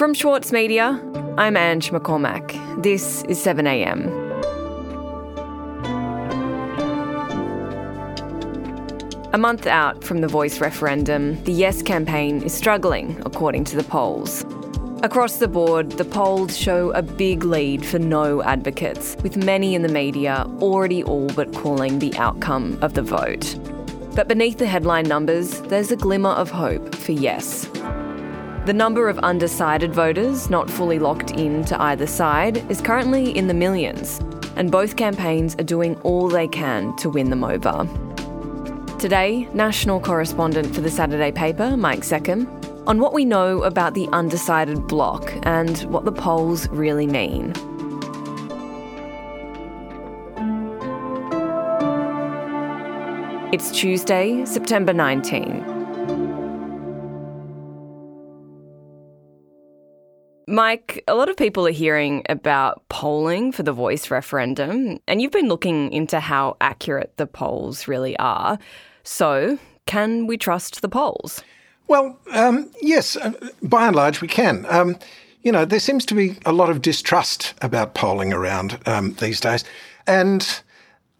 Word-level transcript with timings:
From 0.00 0.14
Schwartz 0.14 0.50
Media, 0.50 0.98
I'm 1.36 1.54
Ange 1.54 1.90
McCormack. 1.90 2.82
This 2.82 3.22
is 3.24 3.38
7am. 3.38 4.06
A 9.34 9.36
month 9.36 9.66
out 9.66 10.02
from 10.02 10.22
the 10.22 10.28
voice 10.28 10.58
referendum, 10.62 11.44
the 11.44 11.52
Yes 11.52 11.82
campaign 11.82 12.42
is 12.42 12.54
struggling, 12.54 13.20
according 13.26 13.64
to 13.64 13.76
the 13.76 13.84
polls. 13.84 14.46
Across 15.02 15.36
the 15.36 15.48
board, 15.48 15.92
the 15.92 16.06
polls 16.06 16.56
show 16.56 16.90
a 16.92 17.02
big 17.02 17.44
lead 17.44 17.84
for 17.84 17.98
no 17.98 18.42
advocates, 18.42 19.18
with 19.22 19.36
many 19.36 19.74
in 19.74 19.82
the 19.82 19.88
media 19.88 20.46
already 20.62 21.04
all 21.04 21.28
but 21.34 21.52
calling 21.52 21.98
the 21.98 22.16
outcome 22.16 22.78
of 22.80 22.94
the 22.94 23.02
vote. 23.02 23.54
But 24.16 24.28
beneath 24.28 24.56
the 24.56 24.66
headline 24.66 25.06
numbers, 25.06 25.60
there's 25.62 25.92
a 25.92 25.96
glimmer 25.96 26.30
of 26.30 26.50
hope 26.50 26.94
for 26.94 27.12
Yes. 27.12 27.68
The 28.70 28.74
number 28.74 29.08
of 29.08 29.18
undecided 29.18 29.92
voters 29.92 30.48
not 30.48 30.70
fully 30.70 31.00
locked 31.00 31.32
in 31.32 31.64
to 31.64 31.82
either 31.82 32.06
side 32.06 32.58
is 32.70 32.80
currently 32.80 33.36
in 33.36 33.48
the 33.48 33.52
millions, 33.52 34.20
and 34.54 34.70
both 34.70 34.94
campaigns 34.94 35.56
are 35.56 35.64
doing 35.64 35.96
all 36.02 36.28
they 36.28 36.46
can 36.46 36.94
to 36.98 37.10
win 37.10 37.30
them 37.30 37.42
over. 37.42 37.84
Today, 39.00 39.48
national 39.54 39.98
correspondent 39.98 40.72
for 40.72 40.82
the 40.82 40.88
Saturday 40.88 41.32
paper, 41.32 41.76
Mike 41.76 42.04
Seccombe, 42.04 42.46
on 42.86 43.00
what 43.00 43.12
we 43.12 43.24
know 43.24 43.64
about 43.64 43.94
the 43.94 44.06
undecided 44.12 44.86
bloc 44.86 45.32
and 45.42 45.78
what 45.92 46.04
the 46.04 46.12
polls 46.12 46.68
really 46.68 47.08
mean. 47.08 47.52
It's 53.52 53.72
Tuesday, 53.72 54.44
September 54.44 54.92
19. 54.92 55.69
Mike, 60.50 61.04
a 61.06 61.14
lot 61.14 61.28
of 61.28 61.36
people 61.36 61.64
are 61.64 61.72
hearing 61.72 62.24
about 62.28 62.82
polling 62.88 63.52
for 63.52 63.62
the 63.62 63.72
voice 63.72 64.10
referendum, 64.10 64.98
and 65.06 65.22
you've 65.22 65.30
been 65.30 65.48
looking 65.48 65.92
into 65.92 66.18
how 66.18 66.56
accurate 66.60 67.16
the 67.18 67.26
polls 67.26 67.86
really 67.86 68.16
are. 68.18 68.58
So, 69.04 69.58
can 69.86 70.26
we 70.26 70.36
trust 70.36 70.82
the 70.82 70.88
polls? 70.88 71.42
Well, 71.86 72.18
um, 72.32 72.68
yes, 72.82 73.16
uh, 73.16 73.32
by 73.62 73.86
and 73.86 73.94
large, 73.94 74.20
we 74.20 74.26
can. 74.26 74.66
Um, 74.68 74.98
you 75.42 75.52
know, 75.52 75.64
there 75.64 75.78
seems 75.78 76.04
to 76.06 76.14
be 76.14 76.36
a 76.44 76.52
lot 76.52 76.68
of 76.68 76.82
distrust 76.82 77.54
about 77.62 77.94
polling 77.94 78.32
around 78.32 78.78
um, 78.86 79.14
these 79.14 79.38
days. 79.38 79.62
And 80.08 80.62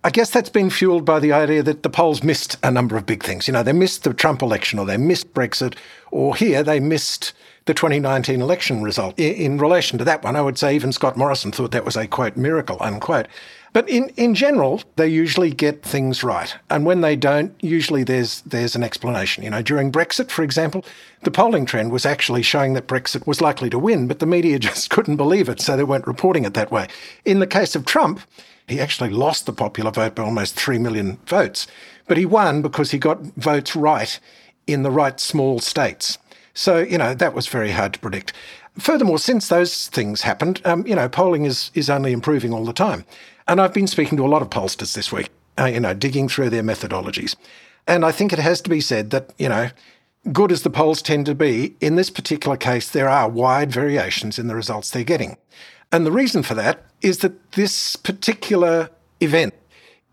I 0.02 0.08
guess 0.08 0.30
that's 0.30 0.48
been 0.48 0.70
fueled 0.70 1.04
by 1.04 1.20
the 1.20 1.32
idea 1.32 1.62
that 1.62 1.82
the 1.82 1.90
polls 1.90 2.22
missed 2.22 2.56
a 2.62 2.70
number 2.70 2.96
of 2.96 3.04
big 3.04 3.22
things. 3.22 3.46
You 3.46 3.52
know, 3.52 3.62
they 3.62 3.74
missed 3.74 4.04
the 4.04 4.14
Trump 4.14 4.40
election 4.40 4.78
or 4.78 4.86
they 4.86 4.96
missed 4.96 5.34
Brexit, 5.34 5.76
or 6.10 6.34
here 6.34 6.62
they 6.62 6.80
missed 6.80 7.34
the 7.66 7.74
2019 7.74 8.40
election 8.40 8.82
result. 8.82 9.18
In, 9.18 9.58
relation 9.58 9.98
to 9.98 10.04
that 10.04 10.24
one, 10.24 10.36
I 10.36 10.40
would 10.40 10.56
say 10.56 10.74
even 10.74 10.92
Scott 10.92 11.18
Morrison 11.18 11.52
thought 11.52 11.72
that 11.72 11.84
was 11.84 11.96
a 11.96 12.06
quote 12.06 12.34
miracle, 12.34 12.78
unquote. 12.80 13.28
But 13.74 13.88
in, 13.90 14.08
in 14.16 14.34
general, 14.34 14.82
they 14.96 15.06
usually 15.06 15.50
get 15.50 15.82
things 15.82 16.24
right. 16.24 16.56
And 16.70 16.86
when 16.86 17.02
they 17.02 17.14
don't, 17.14 17.54
usually 17.60 18.02
there's 18.02 18.40
there's 18.40 18.74
an 18.74 18.82
explanation. 18.82 19.44
You 19.44 19.50
know, 19.50 19.62
during 19.62 19.92
Brexit, 19.92 20.30
for 20.30 20.42
example, 20.42 20.82
the 21.24 21.30
polling 21.30 21.66
trend 21.66 21.92
was 21.92 22.06
actually 22.06 22.42
showing 22.42 22.72
that 22.72 22.88
Brexit 22.88 23.26
was 23.26 23.42
likely 23.42 23.68
to 23.68 23.78
win, 23.78 24.08
but 24.08 24.18
the 24.18 24.26
media 24.26 24.58
just 24.70 24.88
couldn't 24.88 25.16
believe 25.16 25.50
it, 25.50 25.60
so 25.60 25.76
they 25.76 25.84
weren't 25.84 26.06
reporting 26.06 26.44
it 26.44 26.54
that 26.54 26.72
way. 26.72 26.88
In 27.26 27.38
the 27.38 27.46
case 27.46 27.76
of 27.76 27.84
Trump, 27.84 28.20
he 28.70 28.80
actually 28.80 29.10
lost 29.10 29.46
the 29.46 29.52
popular 29.52 29.90
vote 29.90 30.14
by 30.14 30.22
almost 30.22 30.54
3 30.54 30.78
million 30.78 31.18
votes. 31.26 31.66
But 32.06 32.16
he 32.16 32.26
won 32.26 32.62
because 32.62 32.90
he 32.90 32.98
got 32.98 33.20
votes 33.36 33.76
right 33.76 34.18
in 34.66 34.82
the 34.82 34.90
right 34.90 35.18
small 35.20 35.58
states. 35.58 36.18
So, 36.54 36.78
you 36.78 36.98
know, 36.98 37.14
that 37.14 37.34
was 37.34 37.46
very 37.46 37.70
hard 37.70 37.94
to 37.94 37.98
predict. 38.00 38.32
Furthermore, 38.78 39.18
since 39.18 39.48
those 39.48 39.88
things 39.88 40.22
happened, 40.22 40.60
um, 40.64 40.86
you 40.86 40.94
know, 40.94 41.08
polling 41.08 41.44
is, 41.44 41.70
is 41.74 41.90
only 41.90 42.12
improving 42.12 42.52
all 42.52 42.64
the 42.64 42.72
time. 42.72 43.04
And 43.48 43.60
I've 43.60 43.74
been 43.74 43.86
speaking 43.86 44.16
to 44.18 44.24
a 44.24 44.28
lot 44.28 44.42
of 44.42 44.50
pollsters 44.50 44.94
this 44.94 45.12
week, 45.12 45.28
uh, 45.58 45.66
you 45.66 45.80
know, 45.80 45.94
digging 45.94 46.28
through 46.28 46.50
their 46.50 46.62
methodologies. 46.62 47.36
And 47.86 48.04
I 48.04 48.12
think 48.12 48.32
it 48.32 48.38
has 48.38 48.60
to 48.62 48.70
be 48.70 48.80
said 48.80 49.10
that, 49.10 49.32
you 49.38 49.48
know, 49.48 49.70
good 50.32 50.52
as 50.52 50.62
the 50.62 50.70
polls 50.70 51.02
tend 51.02 51.26
to 51.26 51.34
be, 51.34 51.76
in 51.80 51.96
this 51.96 52.10
particular 52.10 52.56
case, 52.56 52.90
there 52.90 53.08
are 53.08 53.28
wide 53.28 53.72
variations 53.72 54.38
in 54.38 54.46
the 54.46 54.54
results 54.54 54.90
they're 54.90 55.04
getting. 55.04 55.36
And 55.92 56.06
the 56.06 56.12
reason 56.12 56.42
for 56.42 56.54
that 56.54 56.84
is 57.02 57.18
that 57.18 57.52
this 57.52 57.96
particular 57.96 58.90
event, 59.20 59.54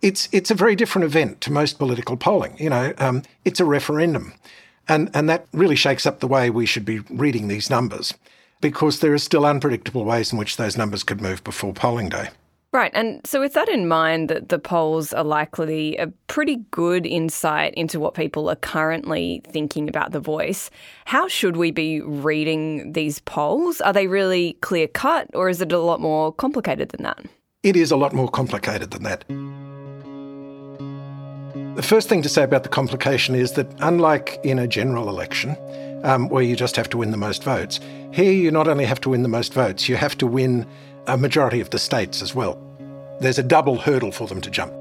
it's 0.01 0.27
it's 0.31 0.51
a 0.51 0.55
very 0.55 0.75
different 0.75 1.05
event 1.05 1.41
to 1.41 1.51
most 1.51 1.77
political 1.77 2.17
polling. 2.17 2.55
You 2.59 2.69
know, 2.69 2.93
um, 2.97 3.23
it's 3.45 3.59
a 3.59 3.65
referendum, 3.65 4.33
and 4.87 5.09
and 5.13 5.29
that 5.29 5.45
really 5.53 5.75
shakes 5.75 6.05
up 6.05 6.19
the 6.19 6.27
way 6.27 6.49
we 6.49 6.65
should 6.65 6.85
be 6.85 6.99
reading 7.09 7.47
these 7.47 7.69
numbers, 7.69 8.13
because 8.61 8.99
there 8.99 9.13
are 9.13 9.19
still 9.19 9.45
unpredictable 9.45 10.05
ways 10.05 10.31
in 10.31 10.39
which 10.39 10.57
those 10.57 10.77
numbers 10.77 11.03
could 11.03 11.21
move 11.21 11.43
before 11.43 11.73
polling 11.73 12.09
day. 12.09 12.29
Right. 12.77 12.91
And 12.93 13.25
so, 13.25 13.39
with 13.39 13.53
that 13.53 13.69
in 13.69 13.87
mind, 13.87 14.29
that 14.29 14.49
the 14.49 14.59
polls 14.59 15.11
are 15.11 15.23
likely 15.23 15.97
a 15.97 16.05
pretty 16.27 16.57
good 16.69 17.07
insight 17.07 17.73
into 17.73 17.99
what 17.99 18.13
people 18.13 18.51
are 18.51 18.55
currently 18.55 19.41
thinking 19.47 19.89
about 19.89 20.11
the 20.11 20.19
voice, 20.19 20.69
how 21.05 21.27
should 21.27 21.57
we 21.57 21.71
be 21.71 22.01
reading 22.01 22.93
these 22.93 23.17
polls? 23.21 23.81
Are 23.81 23.93
they 23.93 24.05
really 24.05 24.59
clear 24.61 24.87
cut, 24.87 25.27
or 25.33 25.49
is 25.49 25.59
it 25.59 25.71
a 25.71 25.79
lot 25.79 25.99
more 25.99 26.31
complicated 26.31 26.89
than 26.89 27.01
that? 27.01 27.19
It 27.63 27.75
is 27.75 27.89
a 27.89 27.97
lot 27.97 28.13
more 28.13 28.29
complicated 28.29 28.91
than 28.91 29.01
that. 29.01 29.23
The 31.77 31.81
first 31.81 32.07
thing 32.07 32.21
to 32.21 32.29
say 32.29 32.43
about 32.43 32.61
the 32.61 32.69
complication 32.69 33.33
is 33.33 33.53
that, 33.53 33.65
unlike 33.79 34.39
in 34.43 34.59
a 34.59 34.67
general 34.67 35.09
election, 35.09 35.57
um, 36.03 36.29
where 36.29 36.43
you 36.43 36.55
just 36.55 36.75
have 36.75 36.89
to 36.89 36.99
win 36.99 37.09
the 37.09 37.17
most 37.17 37.43
votes, 37.43 37.79
here 38.11 38.31
you 38.31 38.51
not 38.51 38.67
only 38.67 38.85
have 38.85 39.01
to 39.01 39.09
win 39.09 39.23
the 39.23 39.29
most 39.29 39.55
votes, 39.55 39.89
you 39.89 39.95
have 39.95 40.15
to 40.19 40.27
win 40.27 40.67
a 41.07 41.17
majority 41.17 41.59
of 41.59 41.71
the 41.71 41.79
states 41.79 42.21
as 42.21 42.35
well. 42.35 42.66
There's 43.19 43.39
a 43.39 43.43
double 43.43 43.77
hurdle 43.77 44.11
for 44.11 44.27
them 44.27 44.41
to 44.41 44.51
jump. 44.51 44.73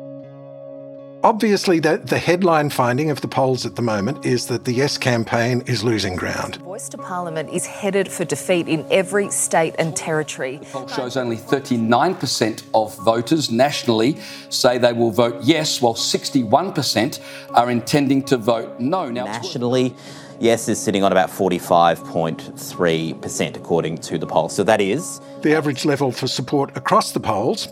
Obviously, 1.24 1.80
the, 1.80 1.96
the 1.96 2.18
headline 2.18 2.68
finding 2.70 3.10
of 3.10 3.22
the 3.22 3.26
polls 3.26 3.66
at 3.66 3.74
the 3.74 3.82
moment 3.82 4.26
is 4.26 4.46
that 4.46 4.64
the 4.64 4.72
Yes 4.72 4.96
campaign 4.98 5.64
is 5.66 5.82
losing 5.82 6.14
ground. 6.14 6.54
Voice 6.56 6.90
to 6.90 6.98
Parliament 6.98 7.48
is 7.50 7.66
headed 7.66 8.12
for 8.12 8.24
defeat 8.24 8.68
in 8.68 8.86
every 8.92 9.28
state 9.30 9.74
and 9.78 9.96
territory. 9.96 10.58
The 10.58 10.66
poll 10.66 10.86
shows 10.86 11.16
only 11.16 11.36
39% 11.36 12.62
of 12.74 12.96
voters 12.98 13.50
nationally 13.50 14.18
say 14.50 14.78
they 14.78 14.92
will 14.92 15.10
vote 15.10 15.42
yes, 15.42 15.80
while 15.80 15.94
61% 15.94 17.20
are 17.54 17.70
intending 17.70 18.22
to 18.24 18.36
vote 18.36 18.78
no. 18.78 19.08
Now, 19.10 19.24
nationally, 19.24 19.96
Yes 20.38 20.68
is 20.68 20.78
sitting 20.78 21.02
on 21.02 21.12
about 21.12 21.30
45.3%, 21.30 23.56
according 23.56 23.96
to 23.98 24.18
the 24.18 24.26
poll. 24.26 24.50
So 24.50 24.62
that 24.64 24.82
is. 24.82 25.22
The 25.40 25.54
average 25.54 25.86
level 25.86 26.12
for 26.12 26.28
support 26.28 26.76
across 26.76 27.12
the 27.12 27.20
polls 27.20 27.68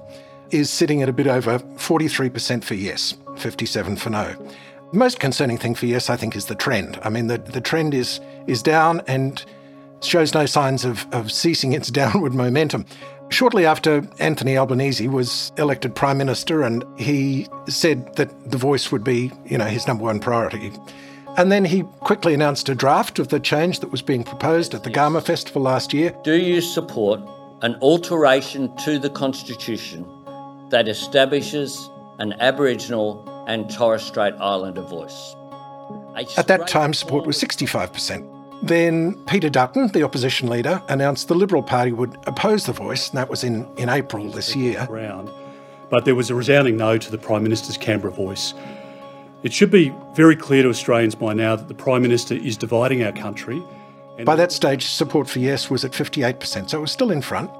is 0.50 0.70
sitting 0.70 1.02
at 1.02 1.08
a 1.08 1.12
bit 1.12 1.26
over 1.26 1.58
43% 1.58 2.64
for 2.64 2.74
yes, 2.74 3.14
57 3.36 3.96
for 3.96 4.10
no. 4.10 4.34
The 4.92 4.98
most 4.98 5.18
concerning 5.18 5.58
thing 5.58 5.74
for 5.74 5.86
yes, 5.86 6.08
I 6.08 6.16
think, 6.16 6.36
is 6.36 6.46
the 6.46 6.54
trend. 6.54 6.98
I 7.02 7.10
mean, 7.10 7.26
the, 7.26 7.38
the 7.38 7.60
trend 7.60 7.94
is, 7.94 8.20
is 8.46 8.62
down 8.62 9.02
and 9.06 9.44
shows 10.02 10.34
no 10.34 10.46
signs 10.46 10.84
of, 10.84 11.06
of 11.12 11.32
ceasing 11.32 11.72
its 11.72 11.90
downward 11.90 12.34
momentum. 12.34 12.86
Shortly 13.30 13.66
after 13.66 14.06
Anthony 14.20 14.56
Albanese 14.56 15.08
was 15.08 15.50
elected 15.56 15.94
Prime 15.94 16.18
Minister, 16.18 16.62
and 16.62 16.84
he 16.96 17.48
said 17.66 18.14
that 18.16 18.50
the 18.50 18.58
voice 18.58 18.92
would 18.92 19.02
be, 19.02 19.32
you 19.46 19.58
know, 19.58 19.64
his 19.64 19.86
number 19.86 20.04
one 20.04 20.20
priority. 20.20 20.72
And 21.36 21.50
then 21.50 21.64
he 21.64 21.82
quickly 22.00 22.32
announced 22.32 22.68
a 22.68 22.74
draft 22.74 23.18
of 23.18 23.28
the 23.28 23.40
change 23.40 23.80
that 23.80 23.90
was 23.90 24.02
being 24.02 24.22
proposed 24.22 24.74
at 24.74 24.84
the 24.84 24.90
Garma 24.90 25.20
Festival 25.20 25.62
last 25.62 25.92
year. 25.92 26.14
Do 26.22 26.36
you 26.36 26.60
support 26.60 27.20
an 27.62 27.74
alteration 27.80 28.74
to 28.76 28.98
the 28.98 29.10
Constitution 29.10 30.06
that 30.74 30.88
establishes 30.88 31.88
an 32.18 32.32
Aboriginal 32.40 33.22
and 33.46 33.70
Torres 33.70 34.02
Strait 34.02 34.34
Islander 34.40 34.82
voice? 34.82 35.36
At 36.36 36.48
that 36.48 36.66
time, 36.66 36.92
support 36.92 37.26
was 37.26 37.40
65%. 37.40 38.28
Then 38.60 39.14
Peter 39.26 39.48
Dutton, 39.48 39.86
the 39.92 40.02
opposition 40.02 40.48
leader, 40.48 40.82
announced 40.88 41.28
the 41.28 41.36
Liberal 41.36 41.62
Party 41.62 41.92
would 41.92 42.18
oppose 42.26 42.66
the 42.66 42.72
voice, 42.72 43.08
and 43.08 43.18
that 43.18 43.30
was 43.30 43.44
in, 43.44 43.68
in 43.76 43.88
April 43.88 44.28
this 44.32 44.56
year. 44.56 44.84
But 45.90 46.06
there 46.06 46.16
was 46.16 46.28
a 46.28 46.34
resounding 46.34 46.76
no 46.76 46.98
to 46.98 47.08
the 47.08 47.18
Prime 47.18 47.44
Minister's 47.44 47.76
Canberra 47.76 48.12
voice. 48.12 48.52
It 49.44 49.52
should 49.52 49.70
be 49.70 49.94
very 50.16 50.34
clear 50.34 50.64
to 50.64 50.70
Australians 50.70 51.14
by 51.14 51.34
now 51.34 51.54
that 51.54 51.68
the 51.68 51.74
Prime 51.74 52.02
Minister 52.02 52.34
is 52.34 52.56
dividing 52.56 53.04
our 53.04 53.12
country. 53.12 53.62
By 54.24 54.34
that 54.34 54.50
stage, 54.50 54.86
support 54.86 55.28
for 55.28 55.38
Yes 55.38 55.70
was 55.70 55.84
at 55.84 55.92
58%, 55.92 56.70
so 56.70 56.78
it 56.78 56.80
was 56.80 56.90
still 56.90 57.12
in 57.12 57.22
front. 57.22 57.50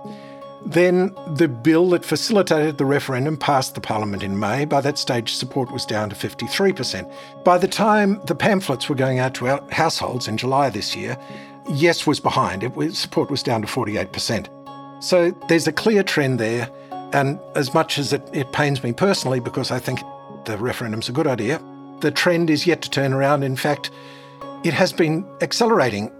Then 0.67 1.15
the 1.35 1.49
bill 1.49 1.91
that 1.91 2.05
facilitated 2.05 2.79
the 2.79 2.87
referendum 2.87 3.37
passed 3.37 3.75
the 3.75 3.81
Parliament 3.81 4.23
in 4.23 4.39
May. 4.39 4.65
By 4.65 4.81
that 4.81 4.97
stage, 4.97 5.35
support 5.35 5.71
was 5.71 5.85
down 5.85 6.09
to 6.11 6.17
53%. 6.17 7.13
By 7.45 7.59
the 7.59 7.69
time 7.69 8.21
the 8.25 8.35
pamphlets 8.35 8.89
were 8.89 8.95
going 8.95 9.19
out 9.19 9.35
to 9.35 9.49
our 9.49 9.63
households 9.71 10.27
in 10.27 10.39
July 10.39 10.71
this 10.71 10.97
year, 10.97 11.19
Yes 11.69 12.07
was 12.07 12.21
behind. 12.21 12.63
It 12.63 12.77
was, 12.77 12.99
support 12.99 13.31
was 13.31 13.43
down 13.43 13.63
to 13.63 13.67
48%. 13.67 15.03
So 15.03 15.31
there's 15.49 15.67
a 15.67 15.73
clear 15.73 16.03
trend 16.03 16.39
there. 16.39 16.71
And 17.13 17.39
as 17.55 17.73
much 17.75 17.99
as 17.99 18.13
it, 18.13 18.23
it 18.33 18.53
pains 18.53 18.83
me 18.83 18.93
personally, 18.93 19.41
because 19.41 19.71
I 19.71 19.79
think 19.79 20.01
the 20.47 20.59
referendum's 20.59 21.09
a 21.09 21.13
good 21.13 21.27
idea, 21.27 21.63
the 22.01 22.11
trend 22.11 22.51
is 22.51 22.67
yet 22.67 22.83
to 22.83 22.91
turn 22.91 23.13
around. 23.13 23.45
In 23.45 23.57
fact, 23.57 23.91
it 24.63 24.75
has 24.75 24.93
been 24.93 25.27
accelerating. 25.41 26.11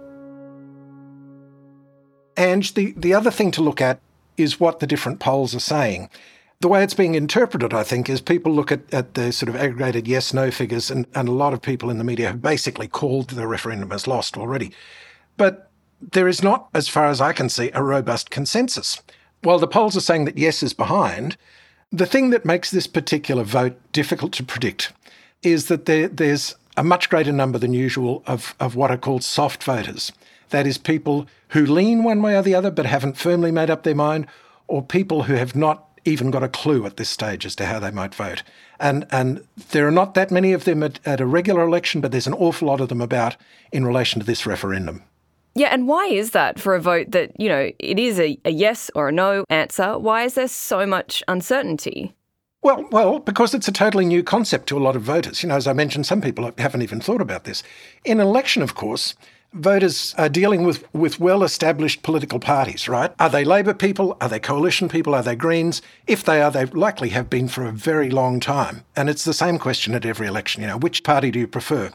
And 2.37 2.63
the, 2.63 2.93
the 2.97 3.13
other 3.13 3.31
thing 3.31 3.51
to 3.51 3.61
look 3.61 3.81
at 3.81 3.99
is 4.37 4.59
what 4.59 4.79
the 4.79 4.87
different 4.87 5.19
polls 5.19 5.55
are 5.55 5.59
saying. 5.59 6.09
The 6.61 6.67
way 6.67 6.83
it's 6.83 6.93
being 6.93 7.15
interpreted, 7.15 7.73
I 7.73 7.83
think, 7.83 8.09
is 8.09 8.21
people 8.21 8.53
look 8.53 8.71
at, 8.71 8.93
at 8.93 9.13
the 9.13 9.31
sort 9.31 9.49
of 9.49 9.55
aggregated 9.55 10.07
yes 10.07 10.33
no 10.33 10.51
figures, 10.51 10.89
and, 10.89 11.05
and 11.13 11.27
a 11.27 11.33
lot 11.33 11.53
of 11.53 11.61
people 11.61 11.89
in 11.89 11.97
the 11.97 12.03
media 12.03 12.27
have 12.27 12.41
basically 12.41 12.87
called 12.87 13.29
the 13.31 13.47
referendum 13.47 13.91
as 13.91 14.07
lost 14.07 14.37
already. 14.37 14.71
But 15.37 15.69
there 16.01 16.27
is 16.27 16.43
not, 16.43 16.69
as 16.73 16.87
far 16.87 17.07
as 17.07 17.21
I 17.21 17.33
can 17.33 17.49
see, 17.49 17.71
a 17.73 17.83
robust 17.83 18.29
consensus. 18.29 19.01
While 19.41 19.59
the 19.59 19.67
polls 19.67 19.97
are 19.97 20.01
saying 20.01 20.25
that 20.25 20.37
yes 20.37 20.63
is 20.63 20.73
behind, 20.73 21.37
the 21.91 22.05
thing 22.05 22.29
that 22.31 22.45
makes 22.45 22.71
this 22.71 22.87
particular 22.87 23.43
vote 23.43 23.77
difficult 23.91 24.31
to 24.33 24.43
predict 24.43 24.91
is 25.43 25.67
that 25.67 25.85
there, 25.85 26.07
there's 26.07 26.55
a 26.77 26.83
much 26.83 27.09
greater 27.09 27.31
number 27.31 27.57
than 27.57 27.73
usual 27.73 28.23
of, 28.27 28.55
of 28.59 28.75
what 28.75 28.91
are 28.91 28.97
called 28.97 29.23
soft 29.23 29.63
voters. 29.63 30.11
That 30.49 30.67
is, 30.67 30.77
people 30.77 31.27
who 31.49 31.65
lean 31.65 32.03
one 32.03 32.21
way 32.21 32.35
or 32.35 32.41
the 32.41 32.55
other 32.55 32.71
but 32.71 32.85
haven't 32.85 33.17
firmly 33.17 33.51
made 33.51 33.69
up 33.69 33.83
their 33.83 33.95
mind, 33.95 34.27
or 34.67 34.83
people 34.83 35.23
who 35.23 35.33
have 35.33 35.55
not 35.55 35.87
even 36.05 36.29
got 36.31 36.43
a 36.43 36.47
clue 36.47 36.85
at 36.85 36.97
this 36.97 37.09
stage 37.09 37.45
as 37.45 37.55
to 37.55 37.65
how 37.65 37.79
they 37.79 37.91
might 37.91 38.13
vote. 38.13 38.43
And, 38.79 39.07
and 39.11 39.45
there 39.71 39.87
are 39.87 39.91
not 39.91 40.13
that 40.13 40.29
many 40.29 40.53
of 40.53 40.65
them 40.65 40.83
at, 40.83 40.99
at 41.05 41.19
a 41.19 41.25
regular 41.25 41.63
election, 41.63 41.99
but 41.99 42.11
there's 42.11 42.27
an 42.27 42.33
awful 42.33 42.67
lot 42.67 42.79
of 42.79 42.89
them 42.89 43.01
about 43.01 43.35
in 43.71 43.85
relation 43.85 44.19
to 44.19 44.25
this 44.25 44.45
referendum. 44.45 45.01
Yeah, 45.55 45.69
and 45.69 45.87
why 45.87 46.05
is 46.07 46.31
that 46.31 46.59
for 46.59 46.75
a 46.75 46.81
vote 46.81 47.11
that, 47.11 47.39
you 47.39 47.47
know, 47.47 47.71
it 47.79 47.97
is 47.97 48.19
a, 48.19 48.37
a 48.43 48.51
yes 48.51 48.91
or 48.93 49.07
a 49.07 49.11
no 49.11 49.45
answer? 49.49 49.97
Why 49.97 50.23
is 50.23 50.33
there 50.33 50.49
so 50.49 50.85
much 50.85 51.23
uncertainty? 51.27 52.13
Well, 52.61 52.87
well, 52.91 53.19
because 53.19 53.53
it's 53.53 53.67
a 53.67 53.71
totally 53.71 54.05
new 54.05 54.21
concept 54.21 54.67
to 54.69 54.77
a 54.77 54.81
lot 54.81 54.95
of 54.95 55.01
voters. 55.01 55.41
You 55.41 55.49
know, 55.49 55.55
as 55.55 55.67
I 55.67 55.73
mentioned, 55.73 56.05
some 56.05 56.19
people 56.19 56.51
haven't 56.57 56.81
even 56.81 56.99
thought 56.99 57.21
about 57.21 57.45
this. 57.45 57.63
In 58.03 58.19
an 58.19 58.27
election, 58.27 58.63
of 58.63 58.75
course, 58.75 59.15
voters 59.55 60.13
are 60.17 60.29
dealing 60.29 60.63
with, 60.63 60.85
with 60.93 61.19
well 61.19 61.43
established 61.43 62.03
political 62.03 62.39
parties, 62.39 62.87
right? 62.87 63.11
Are 63.19 63.29
they 63.29 63.43
Labor 63.43 63.73
people? 63.73 64.17
Are 64.21 64.29
they 64.29 64.39
coalition 64.39 64.89
people? 64.89 65.15
Are 65.15 65.23
they 65.23 65.35
Greens? 65.35 65.81
If 66.05 66.23
they 66.23 66.41
are, 66.41 66.51
they 66.51 66.65
likely 66.65 67.09
have 67.09 67.29
been 67.29 67.47
for 67.47 67.65
a 67.65 67.71
very 67.71 68.09
long 68.09 68.39
time. 68.39 68.83
And 68.95 69.09
it's 69.09 69.23
the 69.23 69.33
same 69.33 69.57
question 69.57 69.95
at 69.95 70.05
every 70.05 70.27
election, 70.27 70.61
you 70.61 70.67
know, 70.67 70.77
which 70.77 71.03
party 71.03 71.31
do 71.31 71.39
you 71.39 71.47
prefer? 71.47 71.91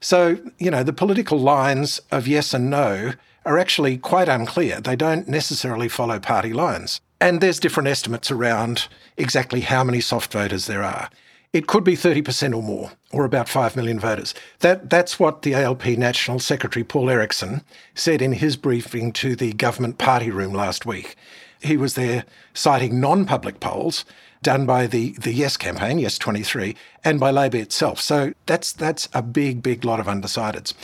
So, 0.00 0.38
you 0.58 0.70
know, 0.70 0.82
the 0.82 0.92
political 0.92 1.38
lines 1.38 2.00
of 2.10 2.26
yes 2.26 2.52
and 2.52 2.68
no 2.68 3.12
are 3.44 3.58
actually 3.58 3.98
quite 3.98 4.28
unclear. 4.28 4.80
They 4.80 4.96
don't 4.96 5.28
necessarily 5.28 5.88
follow 5.88 6.18
party 6.18 6.52
lines. 6.52 7.00
And 7.20 7.40
there's 7.40 7.60
different 7.60 7.88
estimates 7.88 8.30
around 8.30 8.88
exactly 9.16 9.60
how 9.60 9.84
many 9.84 10.00
soft 10.00 10.32
voters 10.32 10.66
there 10.66 10.82
are. 10.82 11.08
It 11.54 11.68
could 11.68 11.84
be 11.84 11.94
30% 11.94 12.52
or 12.52 12.64
more, 12.64 12.90
or 13.12 13.24
about 13.24 13.48
5 13.48 13.76
million 13.76 14.00
voters. 14.00 14.34
That, 14.58 14.90
that's 14.90 15.20
what 15.20 15.42
the 15.42 15.54
ALP 15.54 15.86
National 15.86 16.40
Secretary 16.40 16.82
Paul 16.82 17.08
Erickson 17.08 17.62
said 17.94 18.20
in 18.20 18.32
his 18.32 18.56
briefing 18.56 19.12
to 19.12 19.36
the 19.36 19.52
government 19.52 19.96
party 19.96 20.32
room 20.32 20.52
last 20.52 20.84
week. 20.84 21.14
He 21.62 21.76
was 21.76 21.94
there 21.94 22.24
citing 22.54 22.98
non 22.98 23.24
public 23.24 23.60
polls 23.60 24.04
done 24.42 24.66
by 24.66 24.88
the, 24.88 25.12
the 25.12 25.32
Yes 25.32 25.56
campaign, 25.56 26.00
Yes 26.00 26.18
23, 26.18 26.74
and 27.04 27.20
by 27.20 27.30
Labor 27.30 27.58
itself. 27.58 28.00
So 28.00 28.34
that's, 28.46 28.72
that's 28.72 29.08
a 29.12 29.22
big, 29.22 29.62
big 29.62 29.84
lot 29.84 30.00
of 30.00 30.06
undecideds. 30.06 30.74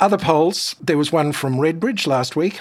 Other 0.00 0.18
polls, 0.18 0.76
there 0.82 0.98
was 0.98 1.12
one 1.12 1.32
from 1.32 1.56
Redbridge 1.56 2.06
last 2.06 2.36
week, 2.36 2.60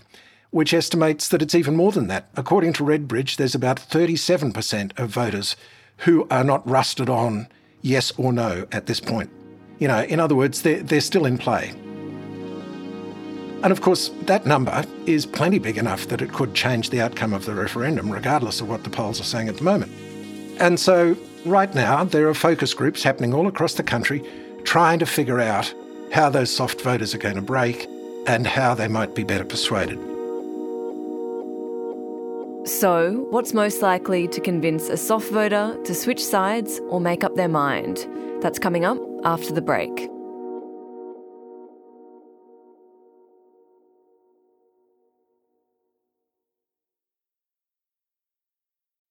which 0.51 0.74
estimates 0.74 1.28
that 1.28 1.42
it's 1.42 1.56
even 1.56 1.75
more 1.75 1.92
than 1.92 2.07
that. 2.07 2.30
According 2.38 2.72
to 2.74 2.86
Redbridge, 2.86 3.36
there's 3.36 3.54
about 3.54 3.80
37% 3.80 4.98
of 4.98 5.10
voters 5.10 5.57
who 5.98 6.28
are 6.30 6.44
not 6.44 6.68
rusted 6.68 7.10
on 7.10 7.48
yes 7.81 8.12
or 8.18 8.34
no 8.34 8.68
at 8.72 8.86
this 8.86 9.00
point. 9.00 9.30
You 9.80 9.88
know, 9.88 10.04
in 10.04 10.19
other 10.19 10.36
words, 10.36 10.62
they're, 10.62 10.81
they're 10.81 11.01
still 11.01 11.25
in 11.25 11.38
play. 11.38 11.74
And 13.63 13.72
of 13.72 13.81
course, 13.81 14.10
that 14.24 14.45
number 14.45 14.84
is 15.06 15.25
plenty 15.25 15.57
big 15.57 15.78
enough 15.78 16.07
that 16.07 16.22
it 16.22 16.34
could 16.34 16.54
change 16.54 16.90
the 16.90 17.00
outcome 17.00 17.34
of 17.34 17.45
the 17.45 17.54
referendum, 17.54 18.12
regardless 18.12 18.60
of 18.60 18.68
what 18.68 18.84
the 18.84 18.90
polls 18.90 19.22
are 19.22 19.25
saying 19.25 19.48
at 19.48 19.57
the 19.57 19.63
moment. 19.63 19.92
And 20.60 20.80
so, 20.80 21.16
right 21.45 21.74
now, 21.74 22.04
there 22.04 22.28
are 22.28 22.34
focus 22.34 22.74
groups 22.74 23.04
happening 23.04 23.34
all 23.34 23.48
across 23.48 23.75
the 23.75 23.84
country 23.84 24.24
trying 24.66 25.00
to 25.00 25.06
figure 25.06 25.40
out 25.40 25.74
how 26.12 26.30
those 26.30 26.54
soft 26.54 26.81
voters 26.81 27.16
are 27.16 27.18
going 27.19 27.36
to 27.36 27.42
break 27.42 27.88
and 28.28 28.45
how 28.45 28.74
they 28.74 28.88
might 28.88 29.16
be 29.16 29.24
better 29.24 29.45
persuaded. 29.45 30.12
So, 32.65 33.27
what's 33.30 33.54
most 33.54 33.81
likely 33.81 34.25
to 34.30 34.39
convince 34.39 34.88
a 34.88 34.95
soft 34.95 35.30
voter 35.31 35.77
to 35.83 35.94
switch 35.94 36.24
sides 36.24 36.80
or 36.88 37.01
make 37.01 37.25
up 37.25 37.36
their 37.36 37.50
mind? 37.50 38.07
That's 38.39 38.57
coming 38.57 38.86
up 38.86 38.98
after 39.25 39.51
the 39.51 39.62
break. 39.62 40.10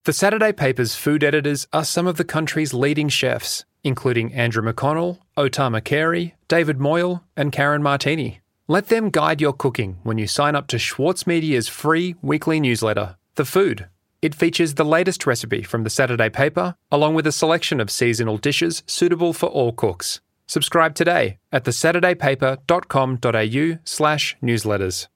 The 0.06 0.14
Saturday 0.14 0.52
paper's 0.52 0.96
food 0.96 1.22
editors 1.22 1.69
are 1.75 1.84
some 1.84 2.06
of 2.06 2.16
the 2.16 2.25
country's 2.25 2.72
leading 2.72 3.10
chefs, 3.10 3.66
including 3.84 4.32
Andrew 4.32 4.62
McConnell, 4.62 5.19
O 5.37 5.48
Tama 5.48 5.82
Carey, 5.82 6.34
David 6.48 6.81
Moyle, 6.81 7.22
and 7.37 7.52
Karen 7.52 7.82
Martini. 7.82 8.40
Let 8.66 8.88
them 8.88 9.10
guide 9.10 9.43
your 9.43 9.52
cooking 9.52 9.98
when 10.05 10.16
you 10.16 10.26
sign 10.26 10.56
up 10.56 10.69
to 10.69 10.78
Schwartz 10.78 11.26
Media's 11.26 11.69
free 11.69 12.14
weekly 12.22 12.58
newsletter 12.58 13.16
the 13.34 13.44
Food. 13.44 13.88
It 14.20 14.34
features 14.34 14.75
the 14.75 14.84
latest 14.84 15.26
recipe 15.26 15.62
from 15.62 15.84
the 15.84 15.90
Saturday 15.90 16.29
paper, 16.29 16.75
along 16.90 17.14
with 17.14 17.26
a 17.26 17.32
selection 17.32 17.81
of 17.81 17.90
seasonal 17.90 18.37
dishes 18.37 18.82
suitable 18.87 19.32
for 19.32 19.46
all 19.46 19.73
cooks. 19.73 20.20
Subscribe 20.46 20.94
today 20.94 21.38
at 21.50 21.64
thesaturdaypaper.com.au 21.64 23.79
slash 23.84 24.37
newsletters. 24.43 25.06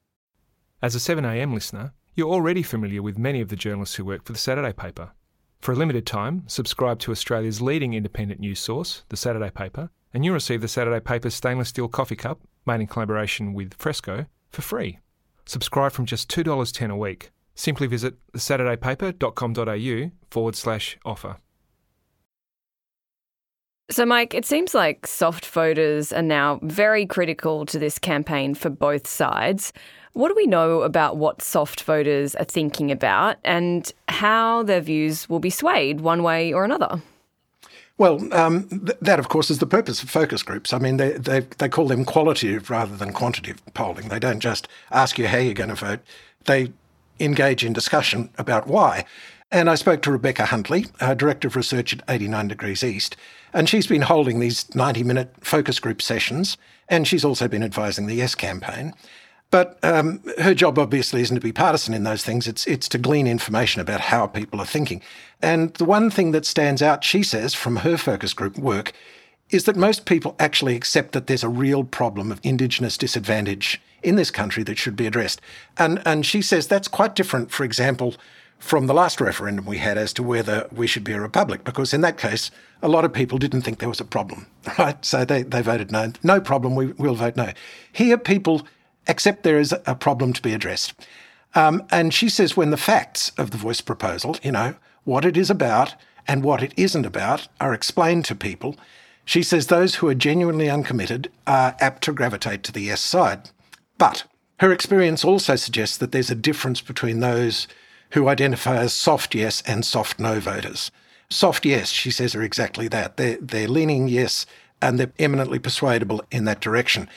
As 0.82 0.96
a 0.96 0.98
7am 0.98 1.52
listener, 1.52 1.92
you're 2.14 2.32
already 2.32 2.62
familiar 2.62 3.02
with 3.02 3.18
many 3.18 3.42
of 3.42 3.48
the 3.48 3.56
journalists 3.56 3.96
who 3.96 4.04
work 4.04 4.24
for 4.24 4.32
the 4.32 4.38
Saturday 4.38 4.72
paper. 4.72 5.10
For 5.60 5.72
a 5.72 5.76
limited 5.76 6.06
time, 6.06 6.44
subscribe 6.46 6.98
to 7.00 7.12
Australia's 7.12 7.60
leading 7.60 7.92
independent 7.92 8.40
news 8.40 8.60
source, 8.60 9.02
the 9.10 9.16
Saturday 9.16 9.50
paper, 9.50 9.90
and 10.14 10.24
you'll 10.24 10.34
receive 10.34 10.62
the 10.62 10.68
Saturday 10.68 11.00
paper's 11.00 11.34
stainless 11.34 11.68
steel 11.68 11.88
coffee 11.88 12.16
cup, 12.16 12.40
made 12.64 12.80
in 12.80 12.86
collaboration 12.86 13.52
with 13.52 13.74
Fresco, 13.74 14.24
for 14.50 14.62
free. 14.62 15.00
Subscribe 15.44 15.92
from 15.92 16.06
just 16.06 16.30
$2.10 16.30 16.90
a 16.90 16.96
week 16.96 17.30
Simply 17.56 17.88
visit 17.88 18.14
thesaturdaypaper.com.au 18.32 20.10
forward 20.30 20.54
slash 20.54 20.96
offer. 21.04 21.36
So, 23.88 24.04
Mike, 24.04 24.34
it 24.34 24.44
seems 24.44 24.74
like 24.74 25.06
soft 25.06 25.46
voters 25.46 26.12
are 26.12 26.22
now 26.22 26.58
very 26.62 27.06
critical 27.06 27.64
to 27.66 27.78
this 27.78 27.98
campaign 27.98 28.54
for 28.54 28.68
both 28.68 29.06
sides. 29.06 29.72
What 30.12 30.28
do 30.28 30.34
we 30.34 30.46
know 30.46 30.82
about 30.82 31.18
what 31.18 31.40
soft 31.40 31.82
voters 31.82 32.34
are 32.34 32.44
thinking 32.44 32.90
about 32.90 33.36
and 33.44 33.90
how 34.08 34.64
their 34.64 34.80
views 34.80 35.28
will 35.28 35.38
be 35.38 35.50
swayed 35.50 36.00
one 36.00 36.22
way 36.22 36.52
or 36.52 36.64
another? 36.64 37.00
Well, 37.98 38.32
um, 38.34 38.68
th- 38.68 38.98
that, 39.00 39.18
of 39.18 39.28
course, 39.28 39.50
is 39.50 39.58
the 39.58 39.66
purpose 39.66 40.02
of 40.02 40.10
focus 40.10 40.42
groups. 40.42 40.72
I 40.72 40.78
mean, 40.78 40.96
they, 40.96 41.12
they, 41.12 41.40
they 41.58 41.68
call 41.68 41.86
them 41.86 42.04
qualitative 42.04 42.70
rather 42.70 42.96
than 42.96 43.12
quantitative 43.12 43.62
polling. 43.74 44.08
They 44.08 44.18
don't 44.18 44.40
just 44.40 44.68
ask 44.90 45.16
you 45.16 45.28
how 45.28 45.38
you're 45.38 45.54
going 45.54 45.70
to 45.70 45.76
vote. 45.76 46.00
They 46.44 46.72
engage 47.20 47.64
in 47.64 47.72
discussion 47.72 48.30
about 48.38 48.66
why. 48.66 49.04
And 49.50 49.70
I 49.70 49.76
spoke 49.76 50.02
to 50.02 50.12
Rebecca 50.12 50.46
Huntley, 50.46 50.86
uh, 51.00 51.14
Director 51.14 51.48
of 51.48 51.56
Research 51.56 51.92
at 51.92 52.02
89 52.08 52.48
Degrees 52.48 52.82
East, 52.82 53.16
and 53.52 53.68
she's 53.68 53.86
been 53.86 54.02
holding 54.02 54.40
these 54.40 54.74
90 54.74 55.04
minute 55.04 55.34
focus 55.40 55.78
group 55.78 56.02
sessions, 56.02 56.56
and 56.88 57.06
she's 57.06 57.24
also 57.24 57.48
been 57.48 57.62
advising 57.62 58.06
the 58.06 58.14
Yes 58.14 58.34
campaign. 58.34 58.92
But 59.50 59.78
um, 59.84 60.20
her 60.38 60.54
job 60.54 60.78
obviously 60.78 61.22
isn't 61.22 61.34
to 61.34 61.40
be 61.40 61.52
partisan 61.52 61.94
in 61.94 62.02
those 62.02 62.24
things. 62.24 62.48
It's 62.48 62.66
it's 62.66 62.88
to 62.88 62.98
glean 62.98 63.26
information 63.28 63.80
about 63.80 64.00
how 64.00 64.26
people 64.26 64.60
are 64.60 64.66
thinking. 64.66 65.00
And 65.40 65.72
the 65.74 65.84
one 65.84 66.10
thing 66.10 66.32
that 66.32 66.44
stands 66.44 66.82
out, 66.82 67.04
she 67.04 67.22
says, 67.22 67.54
from 67.54 67.76
her 67.76 67.96
focus 67.96 68.34
group 68.34 68.58
work, 68.58 68.92
is 69.50 69.64
that 69.64 69.76
most 69.76 70.06
people 70.06 70.34
actually 70.38 70.74
accept 70.74 71.12
that 71.12 71.26
there's 71.26 71.44
a 71.44 71.48
real 71.48 71.84
problem 71.84 72.32
of 72.32 72.40
Indigenous 72.42 72.98
disadvantage 72.98 73.80
in 74.02 74.16
this 74.16 74.30
country 74.30 74.62
that 74.64 74.78
should 74.78 74.96
be 74.96 75.06
addressed. 75.06 75.40
And, 75.78 76.02
and 76.04 76.26
she 76.26 76.42
says 76.42 76.66
that's 76.66 76.88
quite 76.88 77.14
different, 77.14 77.50
for 77.50 77.64
example, 77.64 78.14
from 78.58 78.86
the 78.86 78.94
last 78.94 79.20
referendum 79.20 79.66
we 79.66 79.78
had 79.78 79.98
as 79.98 80.12
to 80.14 80.22
whether 80.22 80.66
we 80.72 80.86
should 80.86 81.04
be 81.04 81.12
a 81.12 81.20
republic, 81.20 81.62
because 81.64 81.92
in 81.92 82.00
that 82.00 82.18
case, 82.18 82.50
a 82.82 82.88
lot 82.88 83.04
of 83.04 83.12
people 83.12 83.38
didn't 83.38 83.62
think 83.62 83.78
there 83.78 83.88
was 83.88 84.00
a 84.00 84.04
problem, 84.04 84.46
right? 84.78 85.04
So 85.04 85.24
they, 85.24 85.42
they 85.42 85.62
voted 85.62 85.92
no. 85.92 86.12
No 86.22 86.40
problem, 86.40 86.74
we, 86.74 86.86
will 86.92 87.14
vote 87.14 87.36
no. 87.36 87.52
Here, 87.92 88.18
people 88.18 88.66
accept 89.06 89.42
there 89.42 89.60
is 89.60 89.74
a 89.86 89.94
problem 89.94 90.32
to 90.32 90.42
be 90.42 90.54
addressed. 90.54 90.94
Um, 91.54 91.82
and 91.90 92.12
she 92.12 92.28
says 92.28 92.56
when 92.56 92.70
the 92.70 92.76
facts 92.76 93.30
of 93.38 93.50
the 93.50 93.56
voice 93.56 93.80
proposal, 93.80 94.36
you 94.42 94.52
know, 94.52 94.74
what 95.04 95.24
it 95.24 95.36
is 95.36 95.50
about 95.50 95.94
and 96.26 96.42
what 96.42 96.62
it 96.62 96.74
isn't 96.76 97.06
about, 97.06 97.48
are 97.60 97.72
explained 97.72 98.24
to 98.26 98.34
people, 98.34 98.76
she 99.26 99.42
says 99.42 99.66
those 99.66 99.96
who 99.96 100.08
are 100.08 100.14
genuinely 100.14 100.70
uncommitted 100.70 101.30
are 101.46 101.76
apt 101.80 102.02
to 102.04 102.12
gravitate 102.12 102.62
to 102.62 102.72
the 102.72 102.80
yes 102.80 103.02
side. 103.02 103.50
But 103.98 104.24
her 104.60 104.72
experience 104.72 105.24
also 105.24 105.56
suggests 105.56 105.98
that 105.98 106.12
there's 106.12 106.30
a 106.30 106.34
difference 106.34 106.80
between 106.80 107.20
those 107.20 107.68
who 108.10 108.28
identify 108.28 108.76
as 108.76 108.94
soft 108.94 109.34
yes 109.34 109.62
and 109.66 109.84
soft 109.84 110.18
no 110.20 110.40
voters. 110.40 110.90
Soft 111.28 111.66
yes, 111.66 111.90
she 111.90 112.10
says, 112.10 112.36
are 112.36 112.42
exactly 112.42 112.86
that. 112.88 113.16
They're, 113.16 113.36
they're 113.40 113.68
leaning 113.68 114.06
yes 114.06 114.46
and 114.80 114.98
they're 114.98 115.12
eminently 115.18 115.58
persuadable 115.58 116.22
in 116.30 116.44
that 116.44 116.60
direction. 116.60 117.08